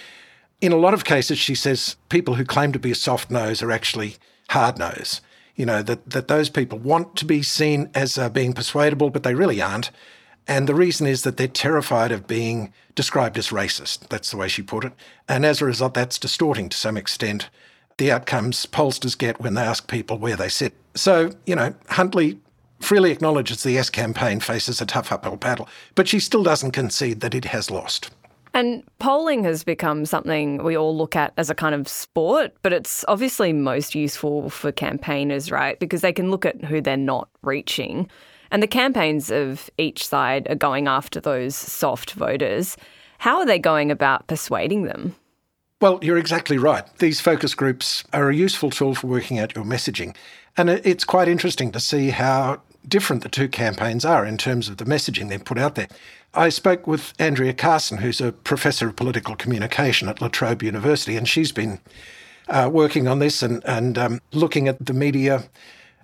in 0.62 0.72
a 0.72 0.78
lot 0.78 0.94
of 0.94 1.06
cases, 1.06 1.38
she 1.38 1.56
says 1.56 1.96
people 2.10 2.36
who 2.36 2.44
claim 2.44 2.72
to 2.74 2.80
be 2.80 2.94
soft 2.94 3.32
nose 3.32 3.62
are 3.62 3.72
actually 3.72 4.16
hard 4.50 4.78
nose. 4.78 5.22
You 5.56 5.66
know, 5.66 5.82
that, 5.84 6.10
that 6.10 6.28
those 6.28 6.50
people 6.50 6.80
want 6.80 7.16
to 7.18 7.25
be 7.25 7.44
seen 7.44 7.89
as 7.94 8.18
uh, 8.18 8.30
being 8.30 8.54
persuadable, 8.54 9.10
but 9.10 9.24
they 9.24 9.36
really 9.36 9.62
aren't. 9.62 9.92
And 10.50 10.68
the 10.68 10.74
reason 10.74 11.06
is 11.06 11.22
that 11.24 11.38
they're 11.38 11.48
terrified 11.48 12.12
of 12.12 12.25
being 12.25 12.74
described 12.96 13.38
as 13.38 13.50
racist. 13.50 14.10
That's 14.10 14.32
the 14.32 14.38
way 14.38 14.48
she 14.48 14.63
put 14.63 14.84
it. 14.84 14.94
And 15.27 15.46
as 15.46 15.62
a 15.62 15.65
result, 15.65 15.94
that's 15.94 16.18
distorting 16.18 16.70
to 16.70 16.75
some 16.75 16.98
extent 16.98 17.50
the 17.98 18.12
outcomes 18.12 18.65
pollsters 18.65 19.15
get 19.15 19.39
when 19.39 19.53
they 19.53 19.62
ask 19.62 19.88
people 19.88 20.18
where 20.18 20.36
they 20.36 20.50
sit. 20.50 20.74
So, 20.96 21.32
you 21.46 21.56
know, 21.56 21.75
Huntley 21.89 22.39
freely 22.79 23.12
acknowledges 23.12 23.62
the 23.62 23.74
Yes 23.74 23.91
campaign 23.91 24.39
faces 24.39 24.82
a 24.82 24.88
tough 24.88 25.12
uphill 25.12 25.36
battle, 25.36 25.70
but 25.94 26.08
she 26.08 26.20
still 26.20 26.41
doesn't 26.41 26.72
concede 26.72 27.20
that 27.20 27.36
it 27.36 27.46
has 27.46 27.70
lost. 27.70 28.10
And 28.56 28.84
polling 28.98 29.44
has 29.44 29.63
become 29.63 30.06
something 30.08 30.63
we 30.63 30.75
all 30.75 30.98
look 30.98 31.15
at 31.15 31.32
as 31.38 31.51
a 31.51 31.56
kind 31.56 31.75
of 31.75 31.88
sport, 31.88 32.56
but 32.63 32.74
it's 32.74 33.06
obviously 33.08 33.53
most 33.53 33.94
useful 33.94 34.50
for 34.50 34.72
campaigners, 34.72 35.51
right? 35.51 35.79
Because 35.79 36.01
they 36.01 36.13
can 36.13 36.32
look 36.32 36.46
at 36.46 36.63
who 36.63 36.82
they're 36.82 36.98
not 36.98 37.29
reaching. 37.44 38.10
And 38.51 38.63
the 38.63 38.68
campaigns 38.68 39.29
of 39.32 39.70
each 39.77 40.08
side 40.08 40.48
are 40.50 40.56
going 40.56 40.88
after 40.88 41.20
those 41.20 41.56
soft 41.56 42.13
voters. 42.13 42.77
How 43.20 43.38
are 43.38 43.46
they 43.46 43.60
going 43.60 43.91
about 43.91 44.27
persuading 44.27 44.84
them? 44.84 45.15
Well, 45.82 46.00
you're 46.01 46.18
exactly 46.18 46.58
right. 46.58 46.84
These 46.98 47.22
focus 47.22 47.53
groups 47.53 48.03
are 48.12 48.29
a 48.29 48.36
useful 48.36 48.70
tool 48.70 48.96
for 48.96 49.08
working 49.08 49.39
out 49.39 49.56
your 49.56 49.63
messaging. 49.63 50.15
And 50.58 50.70
it's 50.70 51.06
quite 51.06 51.29
interesting 51.29 51.72
to 51.72 51.79
see 51.79 52.10
how 52.10 52.62
different 52.88 53.24
the 53.24 53.29
two 53.29 53.48
campaigns 53.48 54.03
are 54.03 54.25
in 54.25 54.38
terms 54.38 54.68
of 54.68 54.77
the 54.77 54.86
messaging 54.86 55.29
they 55.29 55.38
put 55.38 55.58
out 55.58 55.75
there. 55.75 55.88
I 56.34 56.50
spoke 56.50 56.86
with 56.86 57.13
Andrea 57.18 57.53
Carson, 57.53 58.00
who's 58.00 58.22
a 58.22 58.32
professor 58.32 58.89
of 58.89 58.96
political 58.96 59.36
communication 59.36 60.10
at 60.10 60.22
La 60.22 60.27
Trobe 60.27 60.63
University, 60.63 61.15
and 61.15 61.27
she's 61.27 61.51
been 61.51 61.79
uh, 62.50 62.70
working 62.72 63.08
on 63.08 63.20
this 63.20 63.41
and, 63.41 63.63
and 63.65 63.98
um, 63.98 64.22
looking 64.32 64.68
at 64.68 64.86
the 64.86 64.94
media, 64.94 65.44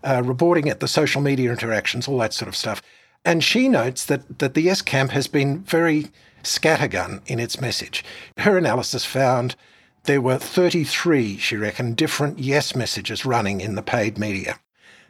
uh, 0.05 0.21
reporting 0.23 0.67
it, 0.67 0.79
the 0.79 0.87
social 0.87 1.21
media 1.21 1.51
interactions, 1.51 2.07
all 2.07 2.17
that 2.19 2.33
sort 2.33 2.47
of 2.47 2.55
stuff. 2.55 2.81
And 3.25 3.43
she 3.43 3.67
notes 3.67 4.05
that, 4.05 4.39
that 4.39 4.53
the 4.53 4.61
Yes 4.61 4.81
Camp 4.81 5.11
has 5.11 5.27
been 5.27 5.63
very 5.63 6.07
scattergun 6.43 7.21
in 7.25 7.39
its 7.39 7.59
message. 7.59 8.05
Her 8.37 8.57
analysis 8.57 9.03
found 9.03 9.55
there 10.03 10.21
were 10.21 10.37
33, 10.37 11.37
she 11.37 11.55
reckoned, 11.55 11.97
different 11.97 12.37
Yes 12.37 12.75
messages 12.75 13.25
running 13.25 13.61
in 13.61 13.75
the 13.75 13.81
paid 13.81 14.17
media. 14.19 14.59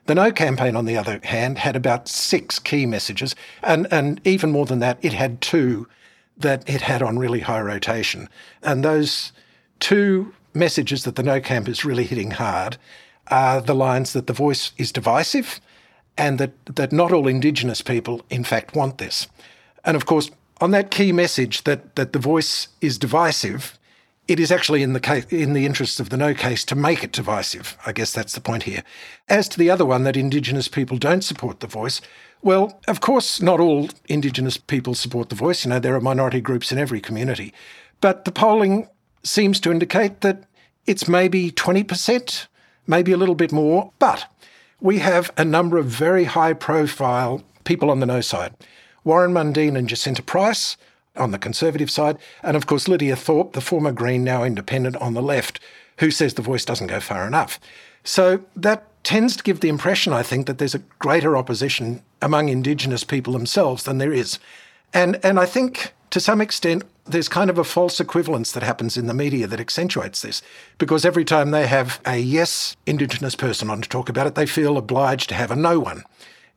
The 0.06 0.16
No 0.16 0.32
campaign, 0.32 0.76
on 0.76 0.86
the 0.86 0.98
other 0.98 1.20
hand, 1.24 1.58
had 1.58 1.76
about 1.76 2.08
six 2.08 2.60
key 2.60 2.86
messages, 2.86 3.36
and, 3.62 3.88
and 3.92 4.22
even 4.24 4.52
more 4.52 4.66
than 4.66 4.80
that, 4.80 4.98
it 5.02 5.14
had 5.14 5.42
two 5.42 5.88
that 6.38 6.68
it 6.70 6.82
had 6.82 7.02
on 7.02 7.18
really 7.18 7.40
high 7.42 7.62
rotation. 7.62 8.30
And 8.62 8.84
those 8.84 9.34
two 9.80 10.34
messages 10.54 11.04
that 11.04 11.16
the 11.16 11.24
No 11.24 11.42
camp 11.42 11.68
is 11.68 11.84
really 11.84 12.06
hitting 12.06 12.32
hard 12.32 12.78
are 13.28 13.62
the 13.62 13.76
lines 13.76 14.14
that 14.14 14.28
the 14.28 14.34
voice 14.34 14.72
is 14.78 14.92
divisive 14.92 15.60
and 16.18 16.40
that, 16.40 16.54
that 16.66 16.92
not 16.92 17.12
all 17.12 17.28
Indigenous 17.28 17.82
people, 17.82 18.22
in 18.30 18.44
fact, 18.44 18.76
want 18.76 18.98
this. 18.98 19.28
And 19.84 19.98
of 19.98 20.06
course, 20.06 20.32
on 20.62 20.72
that 20.72 20.92
key 20.92 21.12
message 21.12 21.64
that, 21.64 21.96
that 21.96 22.14
the 22.14 22.20
voice 22.20 22.70
is 22.82 22.98
divisive, 22.98 23.78
it 24.28 24.40
is 24.40 24.52
actually 24.52 24.82
in 24.82 24.94
the 24.94 25.00
case, 25.00 25.26
in 25.26 25.54
the 25.54 25.66
interests 25.66 26.00
of 26.00 26.10
the 26.10 26.18
no 26.18 26.34
case 26.34 26.64
to 26.66 26.76
make 26.76 27.04
it 27.04 27.12
divisive. 27.12 27.78
I 27.86 27.92
guess 27.92 28.12
that's 28.12 28.34
the 28.34 28.42
point 28.42 28.64
here. 28.64 28.84
As 29.28 29.48
to 29.50 29.60
the 29.60 29.70
other 29.70 29.86
one 29.86 30.04
that 30.04 30.18
Indigenous 30.18 30.68
people 30.68 30.98
don't 30.98 31.24
support 31.24 31.60
the 31.60 31.68
voice, 31.68 32.02
well, 32.42 32.80
of 32.88 33.02
course, 33.02 33.42
not 33.42 33.60
all 33.60 33.90
Indigenous 34.08 34.58
people 34.58 34.96
support 34.96 35.30
the 35.30 35.36
voice. 35.36 35.66
You 35.66 35.70
know, 35.70 35.80
there 35.80 35.96
are 35.96 36.02
minority 36.02 36.42
groups 36.42 36.72
in 36.72 36.78
every 36.78 37.02
community, 37.02 37.54
but 38.02 38.26
the 38.26 38.32
polling 38.32 38.88
seems 39.24 39.60
to 39.60 39.72
indicate 39.72 40.22
that 40.22 40.44
it's 40.86 41.08
maybe 41.08 41.52
twenty 41.52 41.84
percent, 41.84 42.48
maybe 42.88 43.12
a 43.12 43.18
little 43.18 43.36
bit 43.36 43.52
more. 43.52 43.92
But 44.00 44.26
we 44.80 45.00
have 45.00 45.32
a 45.38 45.46
number 45.46 45.78
of 45.78 45.86
very 45.86 46.26
high-profile 46.26 47.44
people 47.64 47.90
on 47.90 48.00
the 48.00 48.06
no 48.06 48.22
side. 48.22 48.54
Warren 49.04 49.34
Mundine 49.34 49.78
and 49.78 49.88
Jacinta 49.88 50.22
Price 50.24 50.78
on 51.16 51.32
the 51.32 51.40
Conservative 51.40 51.90
side, 51.90 52.18
and 52.44 52.58
of 52.58 52.68
course 52.68 52.88
Lydia 52.88 53.16
Thorpe, 53.16 53.54
the 53.54 53.62
former 53.62 53.92
Green, 53.92 54.24
now 54.24 54.44
Independent 54.44 54.98
on 54.98 55.14
the 55.14 55.22
left, 55.22 55.60
who 56.00 56.12
says 56.12 56.34
the 56.34 56.42
voice 56.42 56.66
doesn't 56.66 56.88
go 56.88 57.00
far 57.00 57.26
enough. 57.26 57.60
So 58.04 58.42
that 58.56 58.86
tends 59.04 59.36
to 59.38 59.44
give 59.44 59.62
the 59.62 59.70
impression, 59.70 60.12
I 60.12 60.24
think, 60.24 60.48
that 60.48 60.58
there's 60.58 60.76
a 60.76 60.84
greater 61.00 61.38
opposition 61.38 62.02
among 62.22 62.50
Indigenous 62.50 63.04
people 63.04 63.34
themselves 63.34 63.84
than 63.84 63.98
there 63.98 64.12
is. 64.12 64.40
And, 64.94 65.20
and 65.24 65.40
I 65.40 65.46
think 65.46 65.94
to 66.10 66.20
some 66.20 66.42
extent, 66.42 66.84
there's 67.06 67.30
kind 67.30 67.50
of 67.50 67.58
a 67.58 67.64
false 67.64 68.00
equivalence 68.00 68.52
that 68.52 68.64
happens 68.64 68.98
in 68.98 69.08
the 69.08 69.14
media 69.14 69.48
that 69.48 69.60
accentuates 69.60 70.22
this. 70.22 70.42
Because 70.78 71.06
every 71.06 71.26
time 71.26 71.52
they 71.52 71.68
have 71.68 72.02
a 72.06 72.18
yes 72.18 72.76
Indigenous 72.86 73.36
person 73.36 73.70
on 73.70 73.82
to 73.82 73.90
talk 73.90 74.10
about 74.10 74.28
it, 74.28 74.36
they 74.36 74.46
feel 74.46 74.78
obliged 74.78 75.30
to 75.30 75.36
have 75.36 75.52
a 75.52 75.56
no 75.56 75.80
one, 75.80 76.04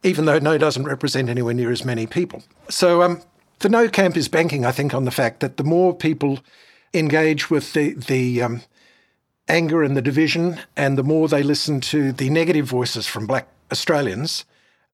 even 0.02 0.24
though 0.24 0.38
no 0.38 0.56
doesn't 0.58 0.84
represent 0.84 1.28
anywhere 1.28 1.54
near 1.54 1.70
as 1.70 1.84
many 1.84 2.06
people. 2.06 2.42
So 2.70 3.02
um, 3.02 3.22
the 3.58 3.68
no 3.68 3.88
camp 3.88 4.16
is 4.16 4.28
banking, 4.28 4.64
I 4.64 4.72
think, 4.72 4.94
on 4.94 5.04
the 5.04 5.10
fact 5.10 5.40
that 5.40 5.56
the 5.56 5.64
more 5.64 5.94
people 5.94 6.40
engage 6.94 7.50
with 7.50 7.74
the, 7.74 7.92
the 7.94 8.42
um, 8.42 8.62
anger 9.48 9.82
and 9.82 9.96
the 9.96 10.02
division, 10.02 10.60
and 10.76 10.96
the 10.96 11.04
more 11.04 11.28
they 11.28 11.42
listen 11.42 11.80
to 11.80 12.12
the 12.12 12.30
negative 12.30 12.66
voices 12.66 13.06
from 13.06 13.26
black 13.26 13.48
Australians, 13.70 14.44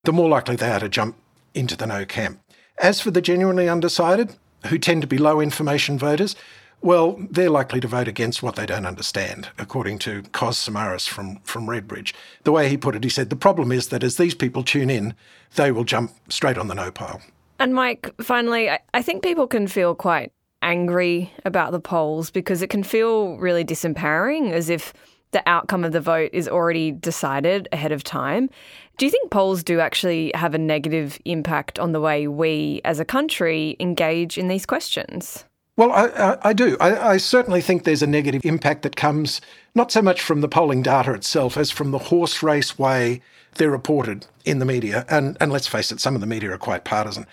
the 0.03 0.13
more 0.13 0.29
likely 0.29 0.57
they 0.57 0.71
are 0.71 0.81
to 0.81 0.89
jump 0.89 1.17
into 1.55 1.77
the 1.77 1.87
no 1.87 2.05
camp. 2.05 2.41
As 2.79 3.01
for 3.01 3.13
the 3.13 3.23
genuinely 3.23 3.69
undecided, 3.69 4.35
who 4.67 4.79
tend 4.79 5.03
to 5.03 5.07
be 5.07 5.19
low 5.19 5.41
information 5.41 5.99
voters, 5.99 6.37
well, 6.81 7.17
they're 7.31 7.49
likely 7.49 7.81
to 7.81 7.89
vote 7.89 8.09
against 8.09 8.43
what 8.43 8.57
they 8.57 8.67
don't 8.67 8.85
understand, 8.85 9.49
according 9.59 9.99
to 10.01 10.23
Kos 10.33 10.69
Samaras 10.69 11.09
from, 11.09 11.37
from 11.37 11.67
Redbridge. 11.67 12.13
The 12.43 12.53
way 12.53 12.69
he 12.69 12.77
put 12.77 12.95
it, 12.95 13.05
he 13.05 13.09
said, 13.09 13.31
the 13.31 13.37
problem 13.37 13.73
is 13.73 13.89
that 13.89 14.05
as 14.05 14.17
these 14.19 14.35
people 14.35 14.63
tune 14.63 14.91
in, 14.91 15.15
they 15.55 15.73
will 15.73 15.85
jump 15.85 16.13
straight 16.29 16.59
on 16.59 16.69
the 16.69 16.75
no 16.75 16.91
pile. 16.91 17.23
And 17.59 17.75
Mike, 17.75 18.13
finally, 18.21 18.69
I 18.93 19.01
think 19.03 19.23
people 19.23 19.47
can 19.47 19.67
feel 19.67 19.95
quite 19.95 20.31
angry 20.61 21.33
about 21.45 21.73
the 21.73 21.81
polls 21.81 22.31
because 22.31 22.61
it 22.61 22.69
can 22.69 22.83
feel 22.83 23.37
really 23.39 23.65
disempowering 23.65 24.51
as 24.51 24.69
if 24.69 24.93
the 25.31 25.43
outcome 25.49 25.85
of 25.85 25.93
the 25.93 26.01
vote 26.01 26.31
is 26.33 26.49
already 26.49 26.93
decided 26.93 27.69
ahead 27.73 27.93
of 27.93 28.05
time. 28.05 28.51
Do 28.97 29.07
you 29.07 29.11
think 29.11 29.31
polls 29.31 29.65
do 29.65 29.81
actually 29.81 30.31
have 30.35 30.55
a 30.55 30.59
negative 30.59 31.19
impact 31.25 31.79
on 31.79 31.93
the 31.93 32.01
way 32.01 32.29
we 32.29 32.81
as 32.85 33.01
a 33.01 33.05
country 33.05 33.77
engage 33.81 34.39
in 34.39 34.49
these 34.49 34.67
questions? 34.67 35.45
Well, 35.77 35.91
I, 35.91 36.07
I, 36.07 36.39
I 36.51 36.53
do. 36.53 36.77
I, 36.79 37.11
I, 37.13 37.17
certainly 37.17 37.61
think 37.61 37.83
there's 37.83 38.03
a 38.03 38.07
negative 38.07 38.45
impact 38.45 38.83
that 38.83 38.95
comes 38.95 39.41
not 39.75 39.91
so 39.91 40.01
much 40.01 40.23
from 40.23 40.41
the 40.41 40.49
polling 40.49 40.83
data 40.83 41.13
itself 41.13 41.57
as 41.57 41.73
from 41.73 41.91
the 41.91 41.99
horse 41.99 42.45
race 42.45 42.79
way 42.79 43.21
they're 43.57 43.73
reported 43.73 44.27
in 44.45 44.61
the 44.61 44.65
media. 44.65 45.05
And, 45.09 45.37
and 45.41 45.51
let's 45.51 45.67
face 45.67 45.91
it, 45.91 45.99
some 46.01 46.15
of 46.15 46.21
the 46.21 46.29
media 46.29 46.53
are 46.53 46.59
quite 46.59 46.85
partisan. 46.85 47.27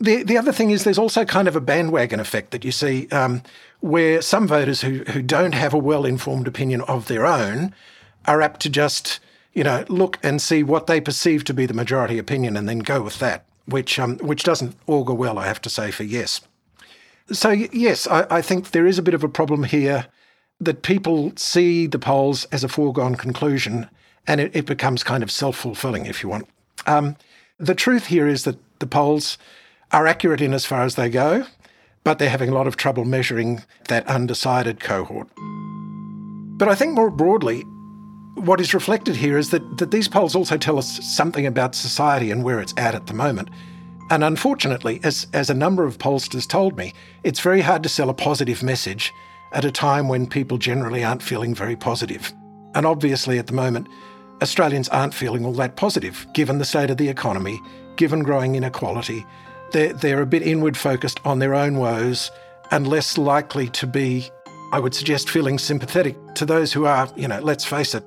The, 0.00 0.24
the 0.24 0.36
other 0.36 0.52
thing 0.52 0.70
is 0.70 0.82
there's 0.82 0.98
also 0.98 1.24
kind 1.24 1.46
of 1.46 1.54
a 1.54 1.60
bandwagon 1.60 2.18
effect 2.18 2.50
that 2.50 2.64
you 2.64 2.72
see 2.72 3.08
um, 3.10 3.42
where 3.80 4.20
some 4.20 4.48
voters 4.48 4.80
who, 4.80 5.04
who 5.04 5.22
don't 5.22 5.54
have 5.54 5.72
a 5.72 5.78
well 5.78 6.04
informed 6.04 6.48
opinion 6.48 6.80
of 6.82 7.06
their 7.06 7.24
own 7.24 7.72
are 8.26 8.42
apt 8.42 8.60
to 8.62 8.68
just, 8.68 9.20
you 9.56 9.64
know, 9.64 9.86
look 9.88 10.18
and 10.22 10.40
see 10.40 10.62
what 10.62 10.86
they 10.86 11.00
perceive 11.00 11.42
to 11.44 11.54
be 11.54 11.64
the 11.64 11.72
majority 11.72 12.18
opinion 12.18 12.58
and 12.58 12.68
then 12.68 12.80
go 12.80 13.00
with 13.00 13.18
that, 13.20 13.46
which, 13.64 13.98
um, 13.98 14.18
which 14.18 14.44
doesn't 14.44 14.76
augur 14.86 15.14
well, 15.14 15.38
I 15.38 15.46
have 15.46 15.62
to 15.62 15.70
say, 15.70 15.90
for 15.90 16.04
yes. 16.04 16.42
So, 17.32 17.50
yes, 17.50 18.06
I, 18.06 18.26
I 18.30 18.42
think 18.42 18.70
there 18.70 18.86
is 18.86 18.98
a 18.98 19.02
bit 19.02 19.14
of 19.14 19.24
a 19.24 19.30
problem 19.30 19.64
here 19.64 20.08
that 20.60 20.82
people 20.82 21.32
see 21.36 21.86
the 21.86 21.98
polls 21.98 22.44
as 22.52 22.64
a 22.64 22.68
foregone 22.68 23.14
conclusion 23.14 23.88
and 24.26 24.42
it, 24.42 24.54
it 24.54 24.66
becomes 24.66 25.02
kind 25.02 25.22
of 25.22 25.30
self 25.30 25.56
fulfilling, 25.56 26.04
if 26.04 26.22
you 26.22 26.28
want. 26.28 26.48
Um, 26.86 27.16
the 27.58 27.74
truth 27.74 28.08
here 28.08 28.28
is 28.28 28.44
that 28.44 28.58
the 28.78 28.86
polls 28.86 29.38
are 29.90 30.06
accurate 30.06 30.42
in 30.42 30.52
as 30.52 30.66
far 30.66 30.82
as 30.82 30.96
they 30.96 31.08
go, 31.08 31.46
but 32.04 32.18
they're 32.18 32.28
having 32.28 32.50
a 32.50 32.54
lot 32.54 32.66
of 32.66 32.76
trouble 32.76 33.06
measuring 33.06 33.62
that 33.88 34.06
undecided 34.06 34.80
cohort. 34.80 35.28
But 36.58 36.68
I 36.68 36.74
think 36.74 36.92
more 36.92 37.10
broadly, 37.10 37.64
what 38.36 38.60
is 38.60 38.74
reflected 38.74 39.16
here 39.16 39.36
is 39.36 39.50
that, 39.50 39.78
that 39.78 39.90
these 39.90 40.08
polls 40.08 40.36
also 40.36 40.56
tell 40.56 40.78
us 40.78 41.04
something 41.04 41.46
about 41.46 41.74
society 41.74 42.30
and 42.30 42.44
where 42.44 42.60
it's 42.60 42.74
at 42.76 42.94
at 42.94 43.06
the 43.06 43.14
moment. 43.14 43.48
And 44.10 44.22
unfortunately, 44.22 45.00
as, 45.02 45.26
as 45.32 45.50
a 45.50 45.54
number 45.54 45.84
of 45.84 45.98
pollsters 45.98 46.46
told 46.46 46.76
me, 46.76 46.92
it's 47.24 47.40
very 47.40 47.60
hard 47.60 47.82
to 47.82 47.88
sell 47.88 48.08
a 48.08 48.14
positive 48.14 48.62
message 48.62 49.12
at 49.52 49.64
a 49.64 49.72
time 49.72 50.08
when 50.08 50.26
people 50.26 50.58
generally 50.58 51.02
aren't 51.02 51.22
feeling 51.22 51.54
very 51.54 51.76
positive. 51.76 52.32
And 52.74 52.86
obviously, 52.86 53.38
at 53.38 53.48
the 53.48 53.52
moment, 53.52 53.88
Australians 54.42 54.88
aren't 54.90 55.14
feeling 55.14 55.44
all 55.44 55.54
that 55.54 55.76
positive, 55.76 56.26
given 56.34 56.58
the 56.58 56.64
state 56.64 56.90
of 56.90 56.98
the 56.98 57.08
economy, 57.08 57.60
given 57.96 58.22
growing 58.22 58.54
inequality, 58.54 59.24
they're, 59.72 59.92
they're 59.92 60.22
a 60.22 60.26
bit 60.26 60.42
inward 60.42 60.76
focused 60.76 61.20
on 61.24 61.38
their 61.38 61.54
own 61.54 61.78
woes 61.78 62.30
and 62.70 62.86
less 62.86 63.18
likely 63.18 63.68
to 63.70 63.86
be, 63.86 64.28
I 64.72 64.78
would 64.78 64.94
suggest, 64.94 65.30
feeling 65.30 65.58
sympathetic 65.58 66.16
to 66.34 66.44
those 66.44 66.72
who 66.72 66.84
are, 66.84 67.08
you 67.16 67.28
know, 67.28 67.40
let's 67.40 67.64
face 67.64 67.94
it, 67.94 68.04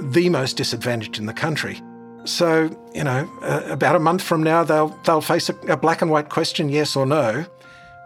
the 0.00 0.28
most 0.28 0.56
disadvantaged 0.56 1.18
in 1.18 1.26
the 1.26 1.32
country. 1.32 1.80
So, 2.24 2.70
you 2.94 3.04
know, 3.04 3.28
uh, 3.42 3.62
about 3.66 3.96
a 3.96 3.98
month 3.98 4.22
from 4.22 4.42
now, 4.42 4.62
they'll, 4.62 4.96
they'll 5.04 5.20
face 5.20 5.48
a, 5.48 5.56
a 5.68 5.76
black 5.76 6.02
and 6.02 6.10
white 6.10 6.28
question, 6.28 6.68
yes 6.68 6.94
or 6.94 7.06
no. 7.06 7.44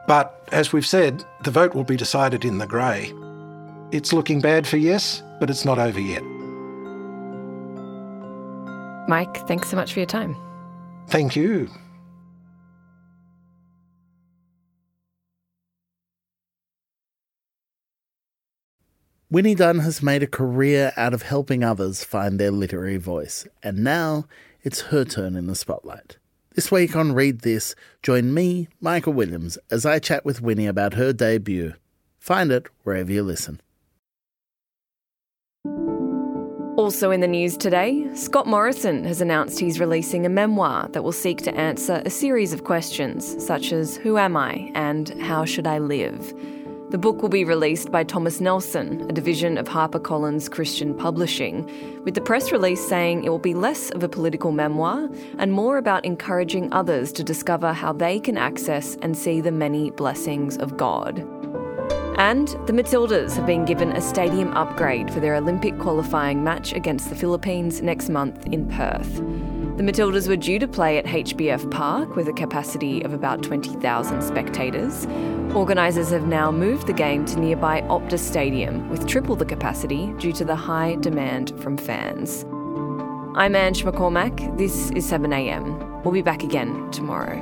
But 0.06 0.48
as 0.52 0.72
we've 0.72 0.86
said, 0.86 1.24
the 1.42 1.50
vote 1.50 1.74
will 1.74 1.84
be 1.84 1.96
decided 1.96 2.44
in 2.44 2.58
the 2.58 2.66
grey. 2.66 3.12
It's 3.92 4.12
looking 4.12 4.40
bad 4.40 4.66
for 4.66 4.76
yes, 4.76 5.22
but 5.38 5.50
it's 5.50 5.64
not 5.64 5.78
over 5.78 6.00
yet. 6.00 6.22
Mike, 9.08 9.46
thanks 9.46 9.68
so 9.68 9.76
much 9.76 9.92
for 9.92 10.00
your 10.00 10.06
time. 10.06 10.36
Thank 11.08 11.36
you. 11.36 11.70
Winnie 19.28 19.56
Dunn 19.56 19.80
has 19.80 20.04
made 20.04 20.22
a 20.22 20.28
career 20.28 20.92
out 20.96 21.12
of 21.12 21.22
helping 21.22 21.64
others 21.64 22.04
find 22.04 22.38
their 22.38 22.52
literary 22.52 22.96
voice, 22.96 23.44
and 23.60 23.82
now 23.82 24.26
it's 24.62 24.82
her 24.82 25.04
turn 25.04 25.34
in 25.34 25.48
the 25.48 25.56
spotlight. 25.56 26.16
This 26.54 26.70
week 26.70 26.94
on 26.94 27.12
Read 27.12 27.40
This, 27.40 27.74
join 28.04 28.32
me, 28.32 28.68
Michael 28.80 29.14
Williams, 29.14 29.58
as 29.68 29.84
I 29.84 29.98
chat 29.98 30.24
with 30.24 30.40
Winnie 30.40 30.68
about 30.68 30.94
her 30.94 31.12
debut. 31.12 31.74
Find 32.20 32.52
it 32.52 32.68
wherever 32.84 33.10
you 33.10 33.24
listen. 33.24 33.60
Also 36.76 37.10
in 37.10 37.18
the 37.18 37.26
news 37.26 37.56
today, 37.56 38.08
Scott 38.14 38.46
Morrison 38.46 39.02
has 39.02 39.20
announced 39.20 39.58
he's 39.58 39.80
releasing 39.80 40.24
a 40.24 40.28
memoir 40.28 40.86
that 40.92 41.02
will 41.02 41.10
seek 41.10 41.38
to 41.38 41.54
answer 41.56 42.00
a 42.04 42.10
series 42.10 42.52
of 42.52 42.62
questions 42.62 43.44
such 43.44 43.72
as 43.72 43.96
Who 43.96 44.18
am 44.18 44.36
I 44.36 44.70
and 44.76 45.08
How 45.20 45.44
should 45.44 45.66
I 45.66 45.78
live? 45.78 46.32
The 46.90 46.98
book 46.98 47.20
will 47.20 47.28
be 47.28 47.44
released 47.44 47.90
by 47.90 48.04
Thomas 48.04 48.40
Nelson, 48.40 49.10
a 49.10 49.12
division 49.12 49.58
of 49.58 49.66
HarperCollins 49.66 50.48
Christian 50.48 50.94
Publishing, 50.94 51.68
with 52.04 52.14
the 52.14 52.20
press 52.20 52.52
release 52.52 52.86
saying 52.86 53.24
it 53.24 53.28
will 53.28 53.40
be 53.40 53.54
less 53.54 53.90
of 53.90 54.04
a 54.04 54.08
political 54.08 54.52
memoir 54.52 55.10
and 55.38 55.50
more 55.50 55.78
about 55.78 56.04
encouraging 56.04 56.72
others 56.72 57.12
to 57.14 57.24
discover 57.24 57.72
how 57.72 57.92
they 57.92 58.20
can 58.20 58.38
access 58.38 58.96
and 59.02 59.18
see 59.18 59.40
the 59.40 59.50
many 59.50 59.90
blessings 59.90 60.56
of 60.58 60.76
God. 60.76 61.18
And 62.18 62.46
the 62.68 62.72
Matildas 62.72 63.34
have 63.34 63.46
been 63.46 63.64
given 63.64 63.90
a 63.90 64.00
stadium 64.00 64.56
upgrade 64.56 65.12
for 65.12 65.18
their 65.18 65.34
Olympic 65.34 65.76
qualifying 65.80 66.44
match 66.44 66.72
against 66.72 67.10
the 67.10 67.16
Philippines 67.16 67.82
next 67.82 68.10
month 68.10 68.46
in 68.46 68.68
Perth. 68.68 69.20
The 69.76 69.82
Matildas 69.82 70.26
were 70.26 70.36
due 70.36 70.58
to 70.58 70.66
play 70.66 70.96
at 70.96 71.04
HBF 71.04 71.70
Park 71.70 72.16
with 72.16 72.28
a 72.28 72.32
capacity 72.32 73.02
of 73.02 73.12
about 73.12 73.42
20,000 73.42 74.22
spectators. 74.22 75.04
Organisers 75.54 76.08
have 76.12 76.26
now 76.26 76.50
moved 76.50 76.86
the 76.86 76.94
game 76.94 77.26
to 77.26 77.38
nearby 77.38 77.82
Optus 77.82 78.20
Stadium 78.20 78.88
with 78.88 79.06
triple 79.06 79.36
the 79.36 79.44
capacity 79.44 80.14
due 80.18 80.32
to 80.32 80.46
the 80.46 80.56
high 80.56 80.94
demand 81.00 81.52
from 81.60 81.76
fans. 81.76 82.46
I'm 83.36 83.54
Ange 83.54 83.84
McCormack. 83.84 84.56
This 84.56 84.90
is 84.92 85.10
7am. 85.10 86.04
We'll 86.04 86.14
be 86.14 86.22
back 86.22 86.42
again 86.42 86.90
tomorrow. 86.90 87.36